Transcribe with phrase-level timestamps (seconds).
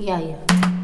[0.00, 0.79] Yeah, yeah.